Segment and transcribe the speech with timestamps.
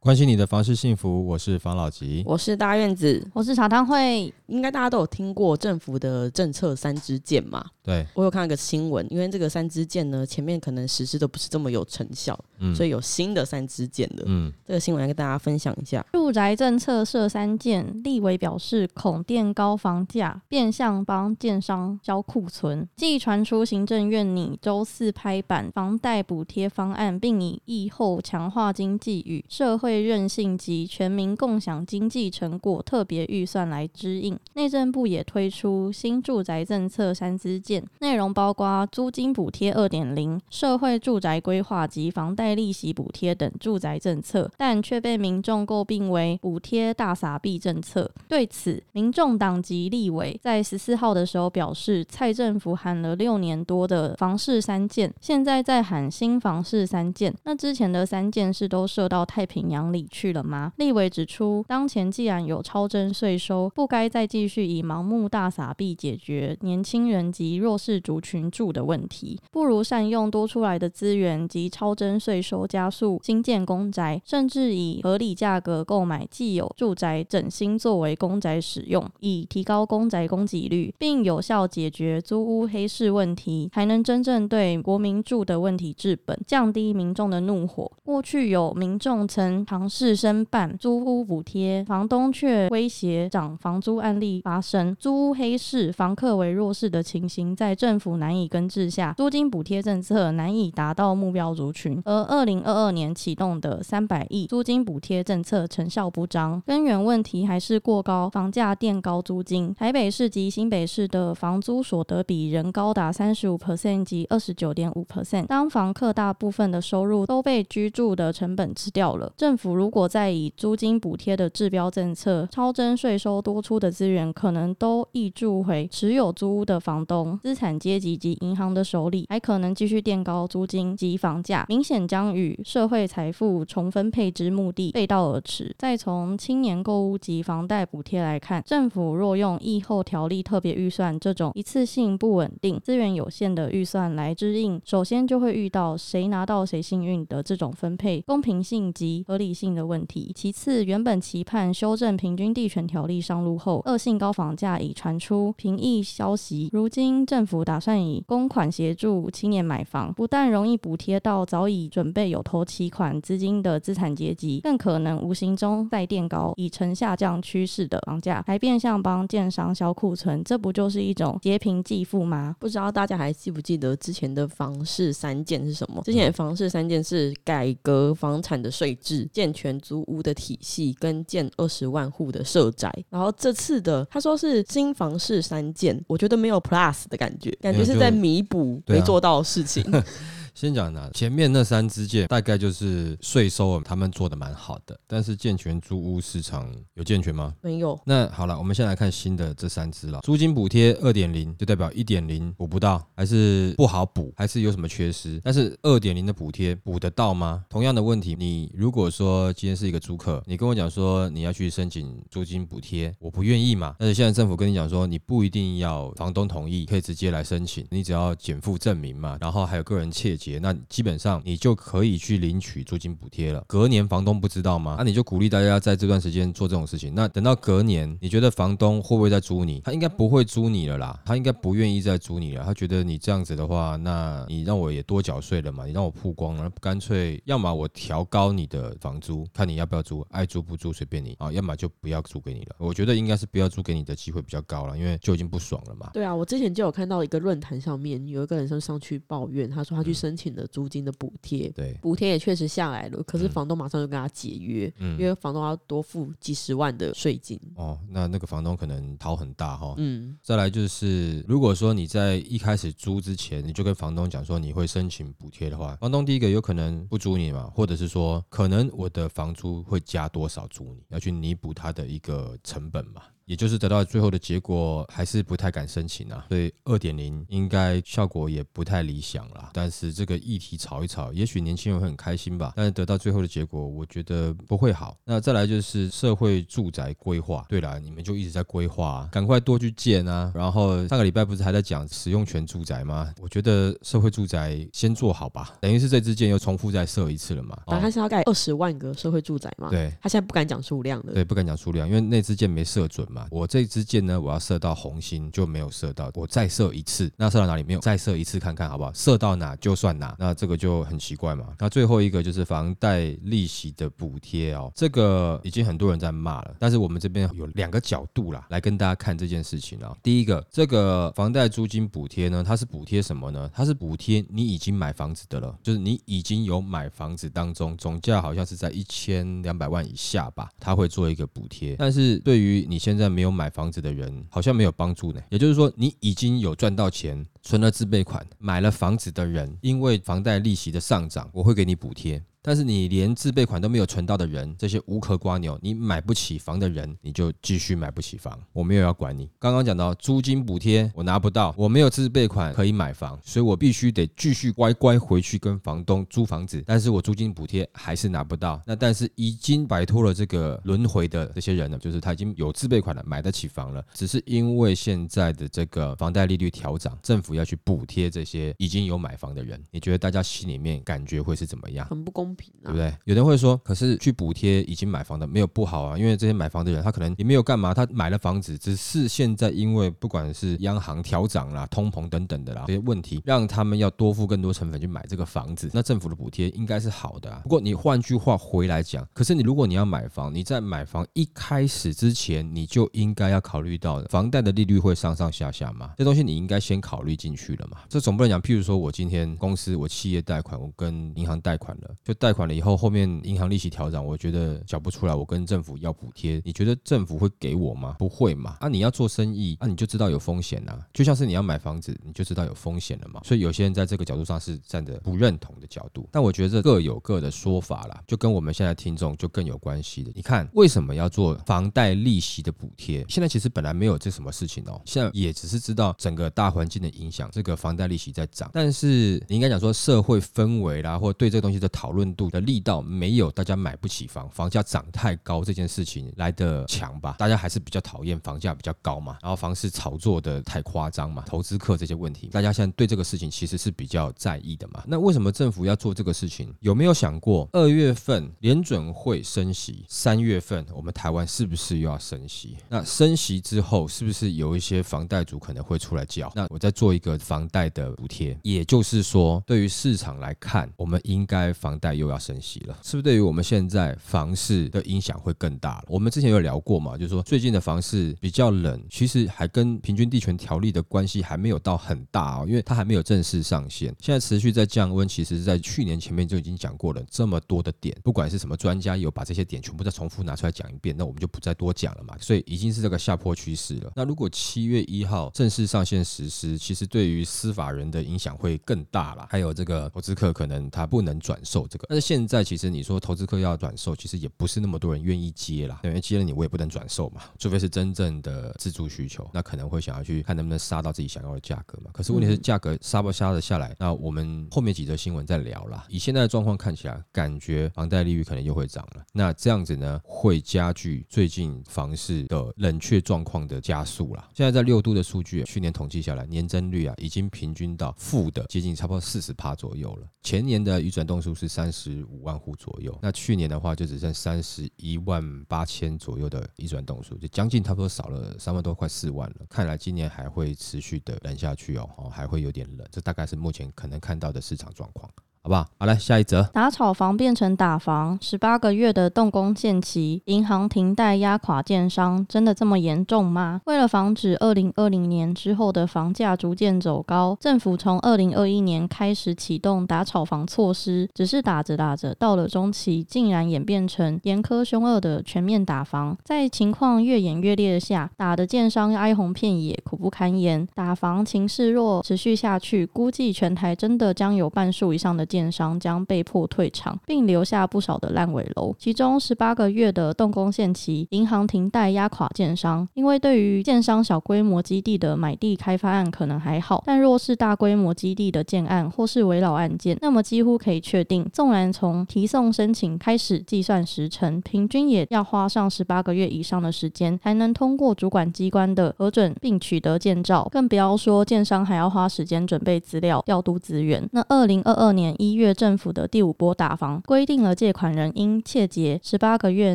[0.00, 2.22] 关心你的房事幸福，我是房老吉。
[2.24, 7.62] 我是大院子，我是茶汤会，应该大家都有听过政府的政策三支箭嘛？
[7.82, 14.24] 对，我有看到一个新闻，因为这个三支箭呢，前面可能实施的不是这么有成效，嗯所以有新的三支箭的。
[14.26, 16.02] 嗯，这个新闻来跟大家分享一下。
[16.14, 22.88] 住宅政策设三箭，立委表示恐垫高房价，变相帮建商销库存。
[22.96, 34.38] 继传出行政院拟周四拍板房贷补贴方案，并以疫后强化经济与社会韧性及全民共享经济成果特别预算来支应。
[34.54, 48.10] 内政部也推出新住宅政策三支箭，内容包括租金补贴二点零、社会住宅规划及房贷利息补贴等住宅政策，但却被民众诟病为补贴大傻币政策。
[48.28, 60.72] 对此，民众党籍立委在十四号的时候表示，蔡政府喊了六年多的房市三件，现在在喊新房市三件，那之前的三件是都射到太平洋里去了吗？
[60.76, 87.90] 立委指出，当前既然有超征税收，不该再继续以盲目大撒币解决年轻人及弱势族群住的问题，不如善用多出来的资源及超征税收，加速新建公宅，甚至以合理价格购买既有住宅整新作为公宅使用，以提高公宅供给率，并有效解决租屋黑市问题，才能真正对国民住的问题治本，降低民众的怒火。
[88.04, 102.02] 过去有民众曾尝试申办租屋补贴，房东却威胁涨房租案例发生，租屋黑市、房客为弱势的情形，在政府难以根治下，租金补贴政策难以达到目标族群。
[102.04, 109.72] 而二零二二年启动的三百亿租金补贴政策成效不彰，根源问题还是过高房价垫高租金。
[109.74, 119.32] 台北市及新北市的房租所得比仍高达三十五 percent 及二十九点五 percent，当房客大部分的收入都被居住的成本吃掉了。
[119.36, 135.74] 政府如果再以租金补贴的治标政策，超征税收多出的资源可能都溢注回持有租屋的房东、资产阶级及银行的手里，还可能继续垫高租金及房价，明显将与社会财富重分配之目的背道而驰。
[135.78, 150.32] 再从青年购屋及房贷补贴来看，政府若用疫后条例特别预算这种一次性不稳定、资源有限的预算来支应，首先就会遇到谁拿到谁幸运的这种分配公平性及合理性的问题。
[150.34, 172.56] 其次，原本期盼修正平均地权条例上路后，恶性高房价已传出平抑消息，如今政府打算以公款协助青年买房，不但容易补贴到早已准备有头期款资金的资产阶级，更可能无形中再垫高已呈下降趋势的房价，还变相帮建商销库存，这不就是一种劫贫济富吗？
[172.58, 176.02] 不知道大家还记不记得之前的房市三件是什么？
[176.02, 182.92] 之前的房市三件是改革房产的税制、健全租屋的体系跟建二十万户的社宅。
[183.08, 189.82] 然后这次的他说是新房式三建，我觉得没有 plus 的感觉，感觉是在弥补没做到的事情。
[190.60, 197.54] 先讲呢，前面那三支箭大概就是税收他们做的蛮好的，但是健全租屋市场有健全吗？
[197.62, 200.20] 没有，那好了，我们先来看新的这三支了。
[200.22, 205.40] 租金补贴二点零就代表一点零补不到，还是不好补，还是有什么缺失？
[205.42, 207.64] 但是二点零的补贴补得到吗？
[207.70, 213.96] 同样的问题，你如果说今天是一个租客，你跟我讲说你要去申请租金补贴，我不愿意嘛。
[213.98, 223.62] 但是现在政府跟你讲说，你不一定要房东同意，可以直接来申请，你只要减负证明嘛，然后还有个人切结，那基本上你就可以去领取租金补贴了。
[223.66, 224.96] 隔年房东不知道吗？
[224.98, 227.14] 那、你就鼓励大家在这段时间做这种事情。
[227.14, 229.80] 那等到隔年，你觉得房东会不会再租你？
[229.84, 232.64] 他应该不会租你了啦，他应该不愿意再租你了。
[232.64, 242.76] 他觉得你这样子的话，那你让我也多缴税了嘛，你让我曝光了，那干脆要么我调高你的房租，看你要不要租，爱租不租随便你啊，要么就不要租给你了。
[242.78, 246.10] 我觉得应该是不要租给你的机会比较高了，因为就已经不爽了嘛。
[246.12, 253.50] 对啊，我之前就有看到一个论坛上面有一个人上上去抱怨，他说他去申请了租金的补贴，对，补贴也确实下来了，可是嗯。
[253.50, 255.18] 房东马上就跟他解约，嗯。
[255.18, 257.60] 因为房东要多付几十万的税金。
[257.74, 273.22] 哦，那那个房东可能掏很大哈、嗯，再来就是，如果说你在一开始租之前，你就跟房东讲说你会申请补贴的话，房东第一个有可能不租你嘛，或者是说可能我的房租会加多少租你，要去弥补他的一个成本嘛。
[273.50, 279.70] 也就是得到最后的结果还是不太敢申请啊，所以二点零应该效果也不太理想啦。
[279.72, 282.72] 但是这个议题炒一炒，也许年轻人会很开心吧。
[282.76, 285.16] 但是得到最后的结果，我觉得不会好。
[285.24, 290.52] 那再来就是社会住宅规划，对了，你们就一直在规划，赶快多去建啊。
[290.54, 293.34] 然后上个礼拜不是还在讲使用权住宅吗？
[293.40, 297.76] 我觉得社会住宅先做好吧，等于是这支箭又重复再射一次了嘛。
[297.86, 299.90] 反正他是要盖二十万个社会住宅嘛。
[299.90, 301.32] 对，他现在不敢讲数量的。
[301.32, 303.39] 对，不敢讲数量，因为那支箭没射准嘛。
[303.50, 308.00] 我这支箭呢，我要射到红心就没有射到，我再射一次，那射到哪里没有？
[308.00, 309.12] 再射一次看看好不好？
[309.12, 311.66] 射到哪就算哪，那这个就很奇怪嘛。
[311.78, 320.14] 那最后一个就是房贷利息的补贴哦，这个已经很多人在骂了，但是我们这边有两个角度啦，来跟大家看这件事情啊。
[320.22, 323.70] 第一个，这个房贷租金补贴呢，它是补贴什么呢？
[323.72, 331.96] 它是补贴你已经买房子的了，就是你已经有买房子当中总价好像是在一千两百万以下吧，它会做一个补贴。
[331.98, 335.40] 但是对于你现在没有买房子的人，好像没有帮助呢。
[335.50, 337.46] 也就是说，你已经有赚到钱。
[337.62, 342.42] 存了自备款买了房子的人，因为房贷利息的上涨，我会给你补贴。
[342.62, 349.48] 但是你连自备款都没有存到的人，这些无壳瓜牛，你买不起房的人，你就继续买不起房，我没有要管你。
[349.58, 356.84] 刚刚讲到租金补贴，我拿不到，我没有自备款可以买房，所以我必须得继续乖乖回去跟房东租房子。
[356.86, 358.78] 但是我租金补贴还是拿不到。
[358.84, 369.82] 那但是已经摆脱了这个轮回的这些人呢，就是他已经有自备款了，买得起房了，只是因为现在的这个房贷利率调涨，政府要去补贴这些已经有买房的人。
[369.90, 372.06] 你觉得大家心里面感觉会是怎么样？
[372.06, 372.70] 很不公平。
[372.82, 373.14] 对不对？
[373.24, 385.90] 有人会说，可是去补贴已经买房的没有不好啊，因为这些买房的人他可能也没有干嘛，他买了房子，只是现在因为不管是央行调涨啦、通膨等等的啦这些问题，让他们要多付更多成本去买这个房子。
[385.92, 387.60] 那政府的补贴应该是好的啊。
[387.62, 398.02] 不过你换句话回来讲，可是你如果你要买房，你在买房一开始之前，你就应该要考虑到房贷的利率会上上下下嘛，这东西你应该先考虑进去了嘛。
[398.10, 402.74] 这总不能讲，譬如说我今天公司我企业贷款，我跟银行贷款了，就贷款了。
[402.74, 408.16] 以后后面银行利息调整，我觉得缴不出来，我跟政府要补贴，你觉得政府会给我吗？
[408.18, 408.76] 不会嘛？
[408.80, 410.98] 啊，你要做生意啊，你就知道有风险呐。
[411.14, 413.40] 就像是你要买房子，你就知道有风险了嘛。
[413.42, 420.30] 所以有些人在这个角度上是站着不认同的角度，但我觉得各有各的说法啦，就跟我们现在听众就更有关系的。
[420.34, 423.24] 你看为什么要做房贷利息的补贴？
[423.28, 432.60] 现在其实本来没有这什么事情哦，现在也只是知道整个大环境的影响，这个房贷利息在涨，但是你应该讲说社会氛围啦，或对这个东西的讨论度的。
[432.60, 437.34] 力道没有大家买不起房，房价涨太高这件事情来的强吧？
[437.38, 445.02] 大家还是比较讨厌房价比较高嘛，然后房市炒作的太夸张嘛，投资客这些问题，大家现在对这个事情其实是比较在意的嘛。
[445.06, 446.72] 那为什么政府要做这个事情？
[446.80, 452.76] 有没有想过二月份联准会升息，三月份我们台湾是不是又要升息？
[452.88, 456.52] 那升息之后，是不是有一些房贷族可能会出来叫？
[456.54, 462.60] 那我再做一个房贷的补贴，也就是说，对于市场来看，我们应该房贷又要升。
[462.60, 466.04] 息了，是不是对于我们现在房市的影响会更大了？
[466.08, 475.26] 我们之前有聊过嘛，就是说最近的房市比较冷，其实还跟平均地权条例的关系还没有到很大哦，因为它还没有正式上线，现在持续在降温。
[475.26, 482.36] 其实，在去年前面就已经讲过了这么多的点，不管是什么专家有把这些点全部再重复拿出来讲一遍，那我们就不再多讲了嘛。
[482.40, 484.12] 所以已经是这个下坡趋势了。
[484.14, 489.46] 那如果七月一号正式上线实施，其实对于司法人的影响会更大啦。
[489.50, 496.00] 还有这个投资客可能他不能转售这个，但是现在其实你说投资客要转售，其实也不是那么多人愿意接啦。
[496.04, 502.10] 因为接了你，我也不能转售嘛，除非是真正的自住需求，那可能会想要去看能不能杀到自己想要的价格嘛。
[502.12, 503.94] 可是问题是价格杀不杀得下来？
[503.98, 506.06] 那我们后面几则新闻再聊啦。
[506.08, 509.24] 以现在的状况看起来，感觉房贷利率可能又会涨了。
[509.32, 514.48] 那这样子呢，会加剧最近房市的冷却状况的加速啦。
[514.54, 520.26] 现在在六度的数据，去年统计下来，年增率啊，已经平均到负的接近差不多四十趴左右了。
[520.42, 522.70] 前年的移转动数是三十五万户。
[522.80, 529.56] 左右，那去年的话就只剩三十一万八千左右的移转动数，就将近差不多少了三万多，快四万了。
[529.68, 533.06] 看来今年还会持续的冷下去哦，哦，还会有点冷。
[533.10, 535.30] 这大概是目前可能看到的市场状况。
[535.62, 535.86] 好不好？
[535.98, 543.82] 好来下一则，打炒房变成打房，十八个月的动工限期，银行停贷压垮建商，真的这么严重吗？
[543.84, 556.34] 为了防止二零二零年之后的房价逐渐走高，政府从二零二一年开始启动打炒房措施，只是打着打着，到了中期，竟然演变成严苛凶恶的全面打房。
[556.42, 560.88] 在情况越演越烈下，打的建商哀鸿遍野，苦不堪言。
[560.94, 565.49] 打房情势若持续下去，估计全台真的将有半数以上的。
[565.50, 568.94] 建商将被迫退场，并留下不少的烂尾楼。
[568.98, 573.06] 其中十八个月的动工限期，银行停贷压垮建商。
[573.14, 590.68] 因为对于建商小规模基地的买地开发案可能还好，但若是大规模基地的建案或是围绕案件，那么几乎可以确定，纵然从提送申请开始计算时程，平均也要花上十八个月以上的时间，才能通过主管机关的核准并取得建造。
[590.70, 594.28] 更不要说建商还要花时间准备资料、调度资源。
[594.32, 599.94] 那二零二二年一月，政府的第五波打房规定了借款人应切结十八个月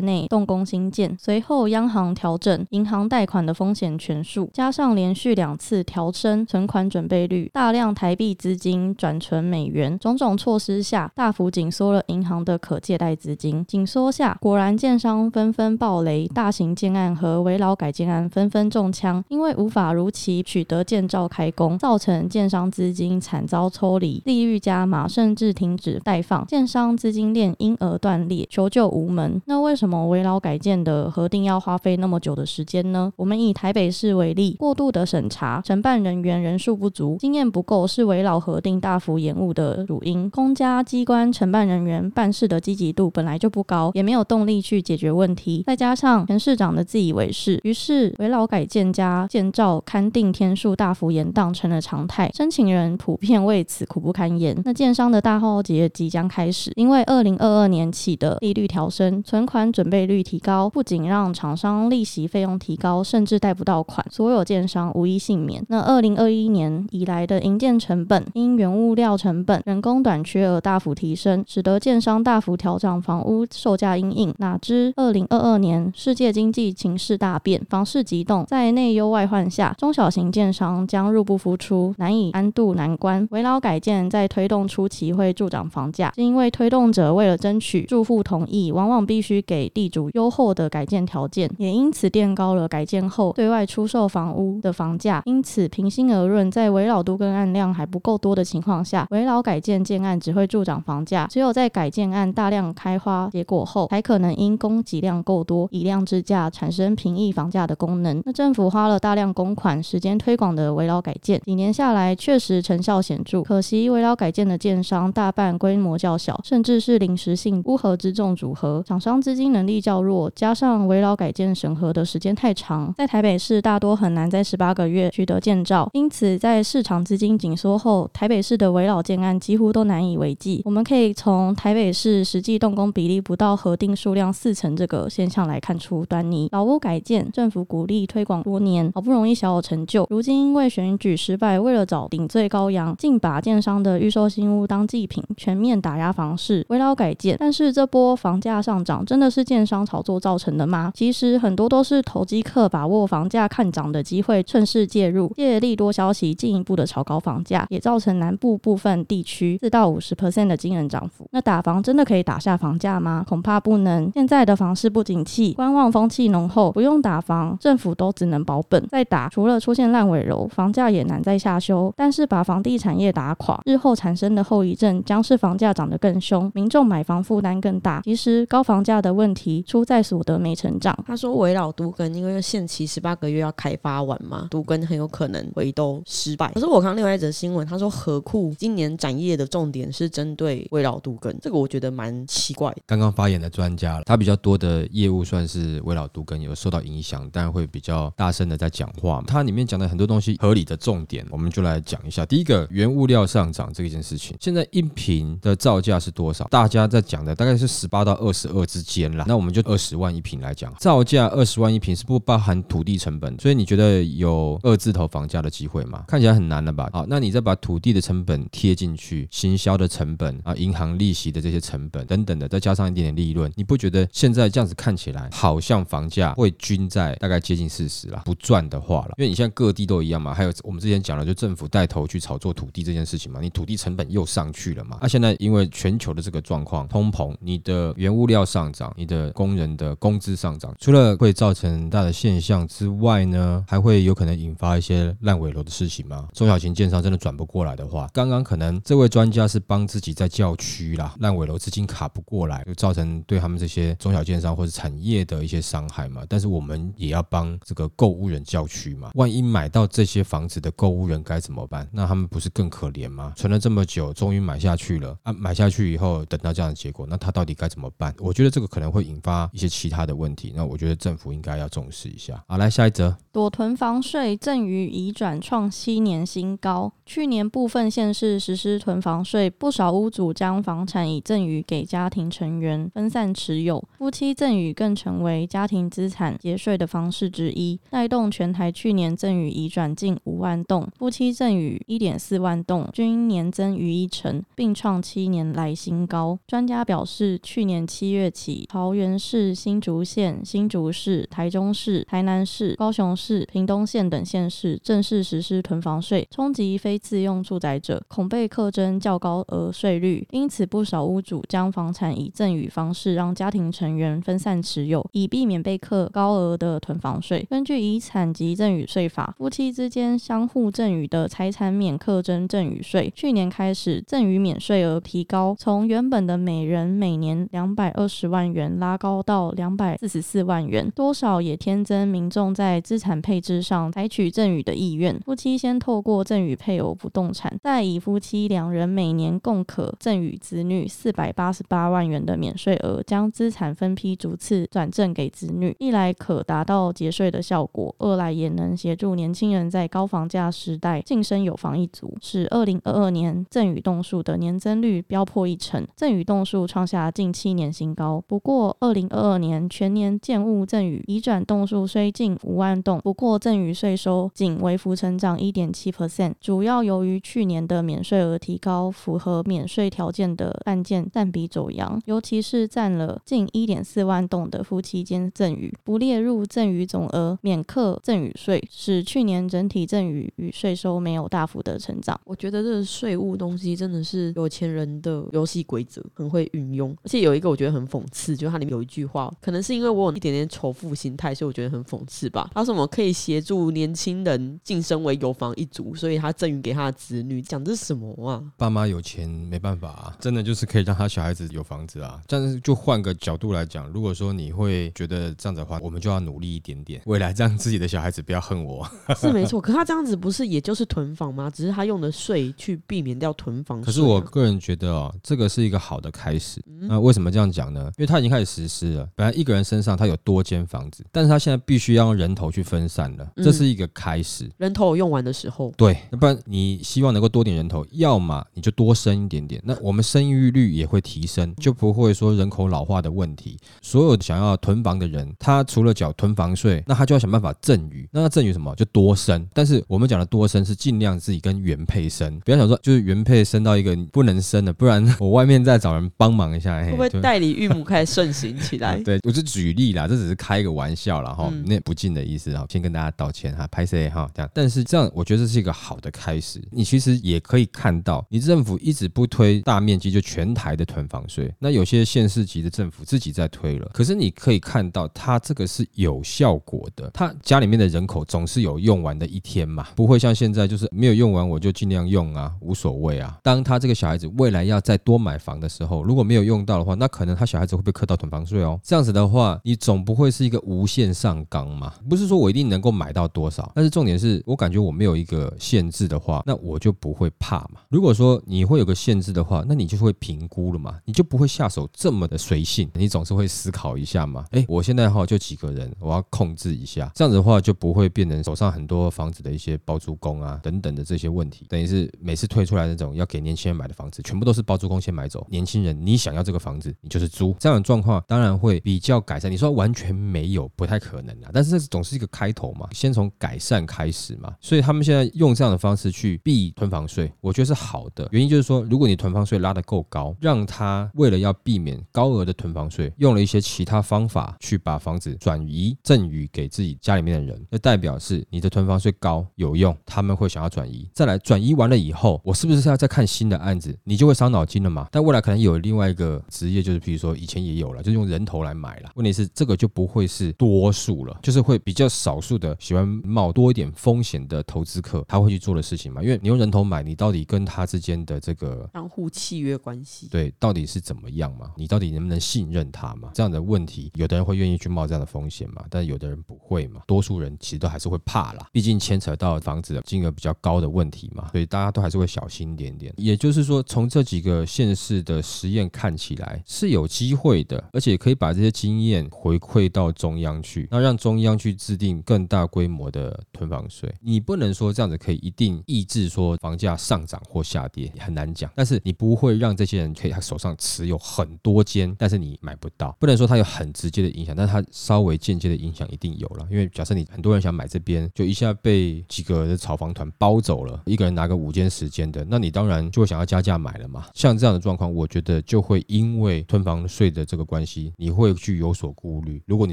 [0.00, 1.16] 内动工新建。
[1.20, 13.64] 随后，央行调整银行贷款的风险权数，加上连续两次调升存款准备率，大量台币资金转存美元，种种措施下，大幅紧缩了银行的可借贷资金。
[13.66, 29.40] 紧缩下，果然建商纷纷暴雷，大型建案和围老改建案纷纷中枪，因为无法如期取得建造开工，造成建商资金惨遭抽离，利率加码，甚至停止待放，建商资金链因而断裂，求救无门。
[29.44, 33.12] 那为什么围老改建的核定要花费那么久的时间呢？
[33.16, 40.30] 我们以台北市为例，过度的审查，承办人员人数不足，经验不够，是围老核定大幅延误的主因。
[40.30, 54.56] 公家机关承办人员办事的积极度本来就不高，也没有动力去解决问题，再加上前市长的自以为是，于是围老改建加建造勘定天数大幅延宕成了常态，申请人普遍为此苦不堪言。
[54.64, 65.60] 那建商的大浩劫即将开始，因为二零二二年起的利率调升，存款准备率提高，不仅让厂商利息费用提高，甚至贷不到款，所有建商无一幸免。
[65.66, 74.32] 那二零二一年以来的营建成本因原物料成本、人工短缺而大幅提升，使得建商大幅调整房屋售价阴影。
[74.38, 83.26] 哪知二零二二年世界经济情势大变，房市急动，在内忧外患下，中小型建商将入不敷出，难以安度难关。
[83.32, 95.22] 围绕改建在推动初期会助长房价，是因为推动者为了争取住户同意，往往必须给地主优厚的改建条件，也因此垫高了改建后对外出售房屋的房价。
[95.24, 101.26] 因此，平心而论，在围老都跟案量还不够多的情况下，围老改建建案只会助长房价。
[101.30, 108.22] 只有在改建案大量开花结果后，才可能因供给量够多，以量制价，产生平抑房价的功能。
[108.24, 113.42] 那政府花了大量公款、时间推广的围老改建，几年下来确实成效显著。
[113.42, 125.88] 可惜围老改建的建商大半规模较小，甚至是临时性乌合之众组合，厂商资金能力较弱，加上围老改建审核的时间太长，在台北市大多很难在十八个月取得建造。
[125.92, 130.62] 因此，在市场资金紧缩后，台北市的围老建案几乎都难以为继。
[130.64, 136.48] 我们可以从台北市实际动工比例不到核定数量四成这个现象来看出端倪。
[136.52, 147.36] 老屋改建，政府鼓励推广多年，好不容易小有成就，如今因为选举失败，为了找顶罪羔羊，竟把建商的预售新屋当祭品，全面打压房市，围绕改建。
[147.38, 150.90] 但是这波房价上涨真的是建商炒作造成的吗？
[150.94, 161.28] 其实很多都是投机客把握房价看涨的机会，趁势介入，借利多消息进一步的炒高房价，也造成南部部分地区四到五十 percent 的惊人涨幅。
[161.32, 163.22] 那打房真的可以打下房价吗？
[163.28, 164.10] 恐怕不能。
[164.14, 168.86] 现在的房市不景气，观望风气浓厚，不用打房，政府都只能保本。
[168.88, 171.92] 再打，除了出现烂尾楼，房价也难再下修。
[171.96, 178.00] 但是把房地产业打垮，日后产生的后遗症将是房价涨得更凶，民众买房负担更大。
[178.04, 180.96] 其实高房价的问题出在所得没成长。
[181.06, 186.50] 他说围绕都跟，因为限期十八个月要开发完嘛，都跟很有可能回都失败。
[186.52, 192.82] 可是我看另外一则新闻，他说河库今年展业的重点是针对围绕都跟，这个我觉得蛮奇怪的。
[192.86, 199.22] 刚刚发言的专家，他比较多的业务算是围绕都跟有受到影响，但会比较大声的在讲话。
[199.26, 202.24] 它里面讲的很多东西合理的重点，我们就来讲一下。
[202.26, 206.44] 第一个，原物料上涨这一件事情，现在一平的造价是多少？
[206.48, 209.24] 大家在讲的大概是十八到二十二之间啦。
[209.26, 216.04] 那我们就二十万一平来讲，造价二十万一平是不包含土地成本，所以你觉得有二字头房价的机会吗？
[216.06, 216.90] 看起来很难了吧？
[216.92, 228.20] 好，那你再把土地的成本贴进去，行销的成本啊，银行利息的这些成本等等的，再加上一点点利润，你不觉得现在这样子看起来好像房价会均在大概接近四十啦？
[228.26, 230.34] 不赚的话了，因为你现在各地都一样嘛。
[230.34, 234.98] 还有我们之前讲了，就政府带头去炒作土地这件事情嘛，你土地成本又上去去了嘛。
[235.02, 246.26] 那现在因为全球的这个状况，通膨，你的原物料上涨，你的工人的工资上涨，除了会造成很大的现象之外呢，还会有可能引发一些烂尾楼的事情吗？
[246.32, 256.22] 中小型建商真的转不过来的话，刚刚可能这位专家是帮自己在叫屈啦，烂尾楼资金卡不过来，就造成对他们这些中小建商或者产业的一些伤害嘛。
[256.28, 261.86] 但是我们也要帮这个购物人叫屈嘛，万一买到这些房子的购物人该怎么办？
[261.92, 263.32] 那他们不是更可怜吗？
[263.36, 268.14] 存了这么久，终于买下去了啊，买下去以后等到这样的结果，那他到底该怎么办？
[268.20, 272.42] 我觉得这个可能会引发一些其他的问题，那我觉得政府应该要重视一下。
[272.46, 276.92] 好，来下一则，躲囤房税赠与移转创七年新高。
[277.04, 296.38] 去年部分县市实施囤房税，不少屋主将房产以赠与给家庭成员分散持有，夫妻赠与更成为家庭资产节税的方式之一，带动全台去年赠与移转近五万栋，夫妻赠与一点四万栋，均年增逾一成，并创七年来新高。
[296.46, 310.26] 专家表示，去年七月起，桃园市、新竹县、新竹市、台中市、台南市、高雄市、屏东县等县市正式实施囤房税，冲击非自用住宅者，恐被课征较高额税率。
[310.30, 317.46] 因此，不少屋主将房产以赠与方式让家庭成员分散持有，以避免被课高额的囤房税。
[317.48, 323.12] 根据遗产及赠与税法，夫妻之间相互赠与的财产免课征赠与税。
[323.14, 335.18] 去年开始，赠与免税额提高，从原本的每人每年两百二十万元拉高到两百四十四万元，多少也添增民众在资产配置上采取赠与的意愿。
[335.20, 358.22] 夫妻先透过赠与配偶不动产，再以夫妻两人每年共可赠与子女四百八十八万元的免税额，将资产分批逐次转赠给子女，一来可达到节税的效果，二来也能协助年轻人在高房价时代晋升有房一族，使二零二二年赠与栋数的年增率飙破一成，赠与栋数创下近七年新高。
[358.26, 382.20] 不过，二零二二年全年建物赠与移转栋数虽近五万栋，不过赠与税收仅微幅成长一点七 percent，主要由于去年的免税额提高，符合免税条件的案件占比走扬，尤其是占了近一点四万栋的夫妻间赠与，不列入赠与总额免课赠与税，使去年整体赠与与税收没有大幅的成长。
[382.24, 386.96] 我觉得这个税务东西真的是有钱人的游戏规则，很会运用。
[387.02, 392.48] 而且有一个我觉得很讽刺，就是它里面有一句话，可能是因为我有一点点仇富心态，所以我觉得很讽刺吧。
[392.54, 398.42] 他说什么可以协助年轻人晋升为有房一族，所以他赠予给他的子女，讲的是什么啊？
[398.56, 402.20] 爸妈有钱没办法啊，真的就是可以让他小孩子有房子啊。
[402.26, 408.86] 但是就换个角度来讲，如果说你会觉得这样子的话，我们就要努力一点点，未来让自己的小孩子不要恨我。
[409.16, 411.50] 是没错，可他这样子不是也就是囤房吗？
[411.50, 416.62] 只是他用的税去避免掉囤房是我个人觉得哦，这个是一个好的开始。
[416.80, 417.90] 那为什么这样讲呢？
[417.96, 419.08] 因为他已经开始实施了。
[419.14, 424.48] 本来一个人身上他有多间房子，但是他现在必须要用人头去分散了，这是一个开始。
[424.58, 433.58] 人头用完的时候，对，要不然你希望能够多点人头，要么你就多生一点点，那我们生育率也会提升，就不会说人口老化的问题。
[433.80, 438.08] 所有想要囤房的人，他除了缴囤房税，那他就要想办法赠与。
[438.12, 438.74] 那他赠与什么？
[438.74, 439.46] 就多生。
[439.52, 446.82] 但是我们讲的多生是尽量自己跟原配生，不要想说就是原配生到一个不能生的，不然我外面再找人帮忙一下。
[446.84, 448.96] 会不会代理孕母开始盛行起来？
[449.04, 451.32] 对，我是举例啦，这只是开个玩笑啦。
[451.32, 454.50] 哈，那不敬的意思哈，先跟大家道歉哈，拍谁哈这样。
[454.54, 456.62] 但是这样我觉得这是一个好的开始。
[456.70, 473.38] 你其实也可以看到，你政府一直不推大面积就全台的囤房税，那有些县市级的政府自己在推了，可是你可以看到它这个是有效果的，它家里面的人口总是有用完的一天嘛，不会像现在就是没有用完我就尽量用啊，无所谓啊。
[473.42, 478.78] 当他这个小孩子未来要再多买房的时候，如果没有用到的话，那可能他小孩子会被课到囤房税哦。
[478.82, 481.92] 这样子的话，你总不会是一个无限上纲嘛？
[482.08, 487.80] 不是说我一定能够买到多少，但是重点是我感觉我没有一个限制的话，那我就不会怕嘛。
[487.88, 494.44] 如果说你会有个限制的话，那你就会评估了嘛，你就不会下手这么的随性，你总是会思考一下嘛。
[494.52, 509.50] 哎，我现在哈就几个人，我要控制一下，这样子的话就不会变成手上很多房子的一些包租公啊等等的这些问题，等于是每次推出来那种要给年轻人买的房子，全部都是包租公先买走，年轻人你想要这个房子，你就是租，这样的状况当然会比较改善。
[509.50, 518.28] 你说完全没有，不太可能啊，但是这总是一个开头嘛，先从改善开始嘛，所以他们现在用这样的方式去避囤房税，我觉得是好的。
[518.32, 531.08] 原因就是说，如果你囤房税拉得够高，让他为了要避免高额的囤房税，用了一些其他方法去把房子转移赠与给自己家里面的人，那代表是你的囤房税高有用，他们会想要转移。
[531.14, 533.96] 再来转移完了以后，我是不是要再看新的案子？
[534.04, 535.08] 你就会伤脑筋了嘛。
[535.10, 539.10] 但未来可能有另外一个职业，就是比如说以前也有了，就是用人头来买了。
[539.14, 546.22] 问题是这个就不会是多数了，就是会比较少数的喜欢冒多一点风险的投资客，他会去做的事情嘛。
[546.22, 551.70] 因为你用人头买，你到底跟他之间的这个相互契约关系，对，到底是怎么样嘛？
[551.76, 553.30] 你到底能不能信任他嘛？
[553.34, 557.02] 这样的问题，有的人会愿意去冒这样的风险嘛，但有的人不会嘛。
[557.06, 563.12] 多数人其实都还是会怕啦，毕竟牵扯到房子的金额比较高的问题嘛，所以大家都还是会小心一点点。
[563.16, 574.12] 也就是说，从这几个县市的实验看起来是有机会的，而且可以把这些经验回馈到中央去，那让中央去制定更大规模的囤房税。
[574.20, 578.70] 你不能说这样子可以一定抑制说房价上涨或下跌，很难讲。
[578.74, 586.66] 但是你不会让这些人可以他手上持有很多间，但是你买不到，不能说它有很直接的影响，但是它稍微间接的影响一定有了。
[586.70, 594.26] 因为假设你很多人想买这边，就一下被几个的炒房团包走了，一个人拿个五间十间的，那你当然就会想要加价买了嘛。
[594.34, 599.60] 像这样的状况，我觉得就会因为囤房税的这个关系，你会去有所顾虑。
[599.66, 599.92] 如果你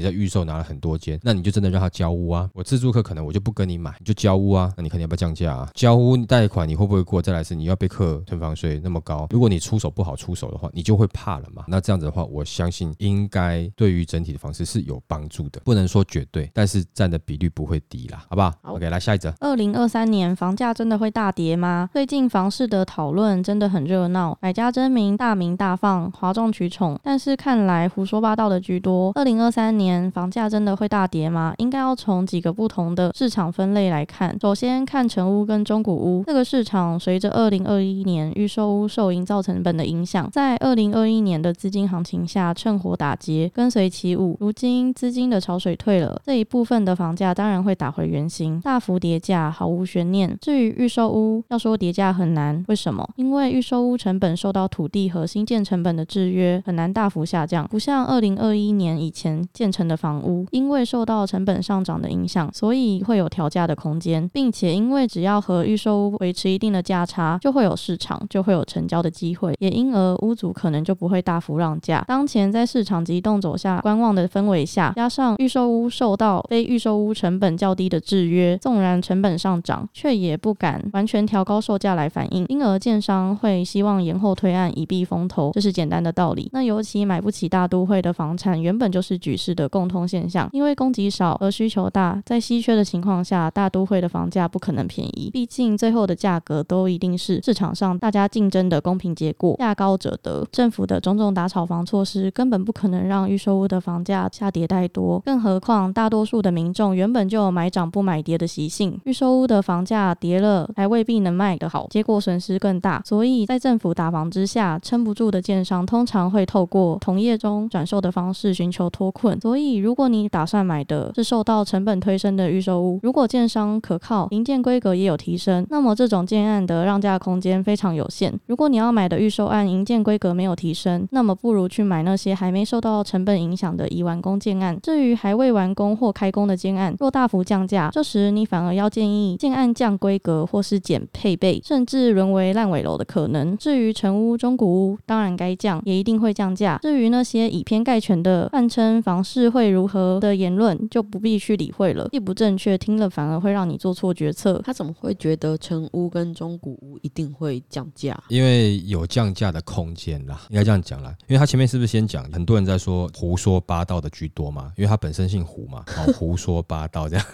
[0.00, 2.48] 在预售拿了很多间，那你就真的让他交屋啊。
[2.54, 4.72] 我自住客可能我就不跟你买，你就交屋啊。
[4.76, 5.68] 那你肯定要不要降价啊？
[5.74, 7.20] 交屋贷款你会不会过？
[7.20, 11.64] 再来是你要被课囤房税那么高，如果你出手不好出手的话，你就会怕了嘛。
[11.66, 19.32] 那这样子的话，我相信应该对于整体的房市是有帮助的，不能说绝对，但是占的比率不会低啦，好不好好？OK，来下一则。
[19.40, 21.88] 二零二三年房价真的会大跌吗？
[21.92, 26.98] 最近房市的讨论真的很热闹，百家争鸣，大鸣大放，哗众取宠。
[27.02, 29.12] 但是看来胡说八道的居多。
[29.14, 31.54] 二零二三年房价真的会大跌吗？
[31.58, 34.36] 应该要从几个不同的市场分类来看。
[34.40, 44.36] 首先看成屋跟中古屋，这个市场随着二零二一年预售屋受营造成本的影响，在二零二一年的资金行情下趁火打劫，跟随起舞。
[44.40, 50.36] 如今资金的潮水退了，这一部分的房价当然会打回原形，大幅跌价毫无悬念。
[50.40, 53.08] 至于预售屋，要说跌价很难，为什么？
[53.16, 72.04] 因为预售屋成本受到土地和新建成本的制约，很难大幅下降，不像二零二一年以前建成的房屋，因为受到成本上涨的影响，所以会有调价的空间，并且因为只要和预售屋维持一定的价差，就会有市场，就会有成交的机会，也因而屋主可能就不会大幅让价。
[72.08, 86.48] 当前在市场急动走下观望的氛围下，加上预售屋受到非预售屋成本较低的制约，纵然成本上涨，却也不敢完全调高售价来反映，因而建商会希望延后推案以避风头，这是简单的道理。
[86.52, 100.46] 那尤其买不起大都会的房产，原本就是局势的共通现象，因为供给少而需求大，在稀缺的情况下，大都会的房价不可能便宜，毕竟最后的价格都一定是市场上大家竞争的公平结果，价高者得。
[100.50, 113.00] 政府的种种打炒房措施根本不可能让预售屋的房价下跌太多，更何况大多数的民众原本就有买涨不买跌的习性，预售屋的房价跌了还未必能卖得好，结果损失更大。
[113.06, 119.40] 所以在政府打房之下，撑不住的建商通常会透过同业中转售的方式寻求脱困。
[119.40, 128.38] 所以如果你打算买的是受到成本推升的预售屋，如果建商可靠，营建规格也有提升，那么这种建案的让价空间非常有限。
[128.46, 134.78] 如果你要买的预售案营建规格没有提升，那么不如去买那些还没受到成本影响的已完工建案。
[134.82, 143.56] 至于还未完工或开工的建案，若大幅降价，这时你反而要建议建案降规格或是减配备，甚至沦为烂尾楼的可能。
[143.56, 146.78] 至于成屋、中古屋，当然该降，也一定会降价。
[146.82, 154.60] 至于那些以偏概全的泛称房市会如何的言论，就不必去理会了，既不正确，听了反而会让你做错决策。
[154.64, 158.18] 他怎么会觉得成屋跟中古屋一定会降价？
[158.28, 161.14] 因为有降价的空间啦，应该这样讲啦。
[161.26, 164.72] 因为他前面是不是先讲，很多人在说胡说八道的居多嘛？
[164.76, 165.84] 因为他本身姓胡嘛，
[166.16, 167.26] 胡说八道这样。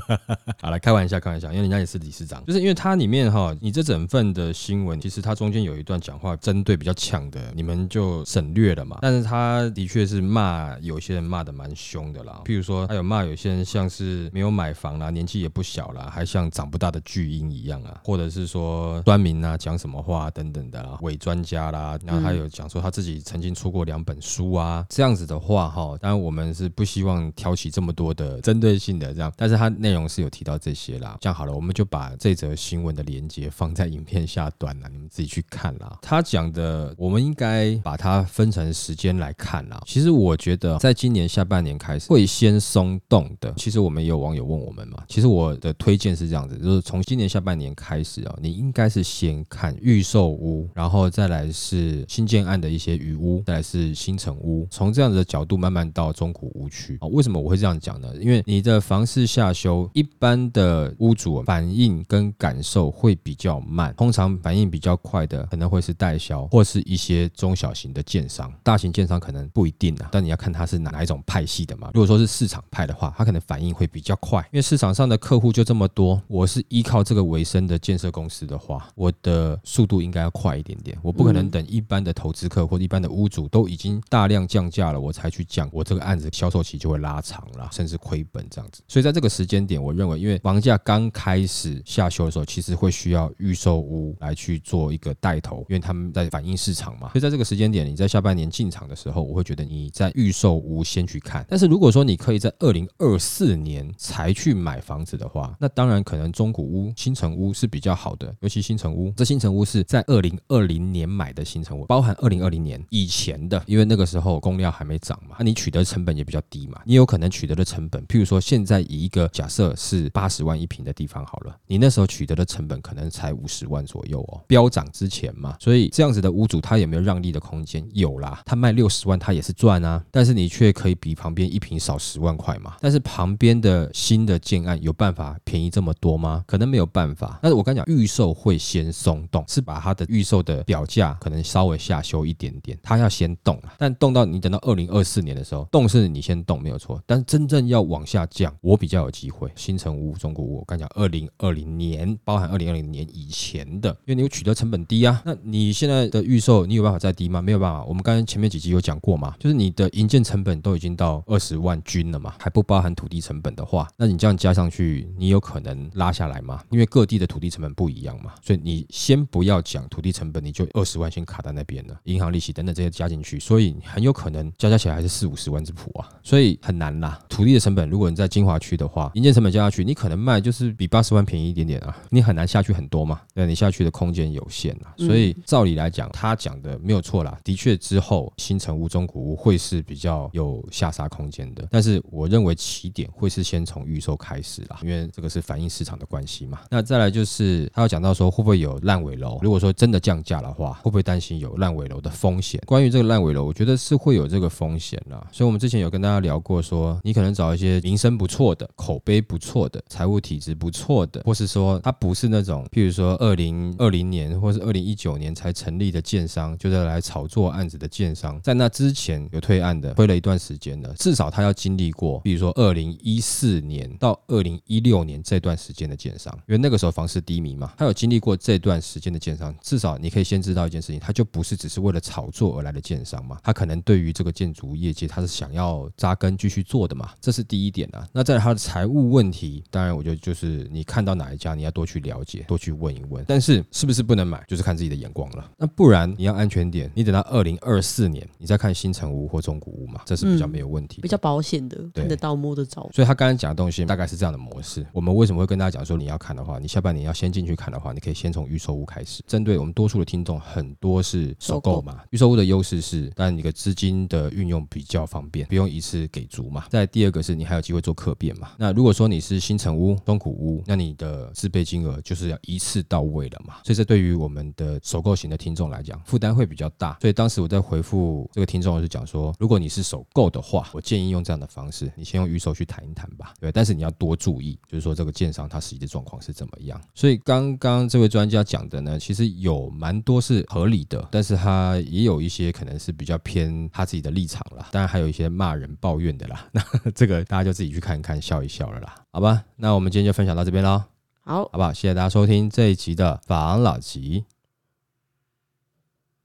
[0.60, 8.98] 好了，开玩笑，开玩笑，因为人家也是理事长，就是因为它里面哈，你这整份的新闻，其实它中间有一段讲话针对比较呛的，你们就省略了嘛。
[9.02, 29.72] 但是他的确是骂有些人骂的蛮凶的啦，譬如说他有骂有些人像是没有买房啦，年纪也不小啦，还像长不大的巨婴一样啊，或者是说端明啊讲什么话等等的啦，伪专家啦，然后他有讲说他自己曾经出过两本书啊，这样子的话哈，当然我们是不希望挑起这么多的针对性的这样，但是他。
[29.86, 35.96] 内容是有提到这些啦，这样好了，我们就把这则新闻的连接放在影片下端了，你们自己去看啦。
[36.02, 39.80] 他讲的，我们应该把它分成时间来看啦。
[39.86, 43.54] 其实我觉得，在今年下半年开始会先松动的。
[43.56, 57.06] 其实我们也有网友问我们嘛，其实我的推荐是这样子，就是从今年下半年开始啊，你应该是先看预售屋，然后再来是新建案的一些余屋，再来是新城屋，从这样子的角度慢慢到中古屋区啊。
[57.06, 58.12] 为什么我会这样讲呢？
[58.18, 59.65] 因为你的房市下修。
[59.92, 71.90] 一般的屋主反应跟感受会比较慢，通常反应比较快的可能会是代销或是一些中小型的建商，大型建商可能不一定啊，但你要看他是哪一种派系的嘛。
[71.94, 88.82] 如果说是市场派的话，他可能反应会比较快，因为市场上的客户就这么多，我是依靠这个为生的建设公司的话，我的速度应该要快一点点，我不可能等一般的投资客或者一般的屋主都已经大量降价了，我才去降，我这个案子销售期就会拉长了，甚至亏本这样子。
[88.86, 89.55] 所以在这个时间。
[89.56, 97.08] 间点，我认为因为房价刚开始下修的时候，其实会需要预售屋来去做一个带头，因为他们在反映市场嘛。
[97.12, 101.44] 所以在这个时间点，你在下半年进场的时候，我会觉得你在预售屋先去看。
[101.48, 109.12] 但是如果说你可以在二零二四年才去买房子的话，那当然可能中古屋、新城屋是比较好的，尤其新城屋。
[109.16, 127.86] 这新城屋是在二零二零年买的新城屋，包含二零二零年以前的，因为那个时候工料还没涨嘛，那你取得成本也比较低嘛，你有可能取得的成本，譬如说现在以一个假设是八十万一平的地方好了，你那时候取得的成本可能才五十万左右哦，飙涨之前嘛，所以这样子的屋主他有没有让利的空间？
[127.92, 136.44] 有啦，他卖六十万他也是赚啊，但是你却可以比旁边一平少十万块嘛，但是旁边的新的建案有办法便宜这么多吗？
[136.46, 137.38] 可能没有办法。
[137.42, 149.35] 但是我刚讲预售会先松动，是把它的预售的表价可能稍微下修一点点，它要先动啊，但动到你等到二零二四年的时候，动是你先动没有错，但真正要往下降，我比较有机会。
[149.36, 157.42] 会新城屋、中国屋，我刚讲二零二零年，包含二零二零年以前的，因为你有取得成本低啊，那你现在的预售，你有办法再低吗？
[157.42, 157.84] 没有办法。
[157.84, 166.62] 我们刚才前面几集有讲过嘛，就是你的营建成本都已经到二十万均了嘛，还不包含土地成本的话，那你这样加上去，你有可能拉下来吗？
[166.70, 177.20] 因为各地的土地成本不一样嘛，所以你先不要讲土地成本，你就二十万先卡在那边了，银行利息等等这些加进去，所以很有可能加加起来还是四五十万之谱啊，所以很难啦。
[177.28, 196.60] 土地的成本，如果你在金华区的话，营建成本加下去，你可能卖就是比八十万便宜一点点啊，你很难下去很多嘛，那，你下去的空间有限啊，所以照理来讲，他讲的没有错啦，的确之后新城屋、中古屋会是比较有下杀空间的，但是我认为起点会是先从预售开始啦，因为这个是反映市场的关系嘛。
[196.70, 202.62] 那再来就是他要讲到说会不会有烂尾楼，如果说真的降价的话，会不会担心有烂尾楼的风险？
[202.64, 205.26] 关于这个烂尾楼，我觉得是会有这个风险啦。
[205.32, 238.06] 所以我们之前有跟大家聊过，说你可能找一些名声不错的、口碑不错的、财务体质不错的，或是说他不是那种，譬如说二零二零年或是二零一九年才成立的建商，就是来炒作案子的建商，在那之前有退案的，推了一段时间的，至少他要经历过，比如说二零一四年到二零一六年这段时间的建商，因为那个时候房市低迷嘛，他有经历过这段时间的建商，至少你可以先知道一件事情，他就不是只是为了炒作而来的建商嘛，他可能对于这个建筑业界他是想要扎根继续做的嘛，这是第一点啊。
[238.12, 243.24] 那在他的财务问题，当然我觉得就是你看到哪一家，你要多去了解，多去问一问。
[243.26, 245.50] 但是是不是不能买，就是看自己的眼光了。
[245.56, 252.88] 那不然你要安全点，你等到二零二四年，你再看新城屋或中古屋嘛，这是比较没有问题的、比较保险的，看得到摸得着。
[252.92, 254.86] 所以他刚刚讲的东西大概是这样的模式。
[254.92, 259.22] 我们为什么会跟大家讲说你要看的话，你下半年要先进去看的话，你可以先从预售屋开始。
[259.26, 266.66] 针对我们多数的听众，很多是首购嘛，预售屋的优势是，当然你的资金的运用比较方便，不用一次给足嘛。
[266.70, 268.50] 再第二个是你还有机会做客变嘛。
[268.56, 273.56] 那如果说你是新城屋、中古屋，那你的自备金额就是要一次到位了嘛。
[273.62, 276.96] 所以这对于我们的首购型的听众来讲，负担会比较大。
[276.98, 283.34] 所以当时我在回复这个听众是讲说，如果你是首购的话，我建议用这样的方式，你先用预售去谈一谈吧。
[283.38, 286.80] 对，但是你要多注意，就是说这个建商他实际的状况是怎么样。
[286.94, 294.70] 所以刚刚这位专家讲的呢，其实有蛮多是合理的，但是他也有一些可能是比较偏他自己的立场啦。
[294.72, 296.48] 当然还有一些骂人抱怨的啦。
[296.50, 298.94] 那这个大家就自己去看一看，笑一笑了了啦。
[299.10, 300.84] 好吧，那我们今天就分享到这边喽。
[301.22, 301.72] 好，好不好？
[301.72, 304.24] 谢谢大家收听这一集的法郎老吉，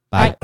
[0.09, 0.37] 拜。